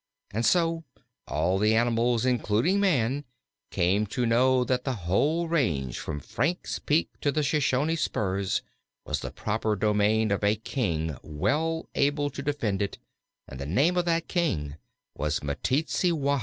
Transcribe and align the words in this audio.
And 0.33 0.43
so 0.43 0.83
all 1.27 1.59
the 1.59 1.75
animals, 1.75 2.25
including 2.25 2.79
man, 2.79 3.23
came 3.69 4.07
to 4.07 4.25
know 4.25 4.63
that 4.63 4.83
the 4.83 4.95
whole 5.05 5.47
range 5.47 5.99
from 5.99 6.19
Frank's 6.19 6.79
Peak 6.79 7.09
to 7.21 7.31
the 7.31 7.43
Shoshone 7.43 7.95
spurs 7.95 8.63
was 9.05 9.19
the 9.19 9.29
proper 9.29 9.75
domain 9.75 10.31
of 10.31 10.43
a 10.43 10.55
king 10.55 11.15
well 11.21 11.87
able 11.93 12.31
to 12.31 12.41
defend 12.41 12.81
it, 12.81 12.97
and 13.47 13.59
the 13.59 13.67
name 13.67 13.95
of 13.95 14.05
that 14.05 14.27
king 14.27 14.77
was 15.15 15.43
Meteetsee 15.43 16.11
Wahb. 16.13 16.39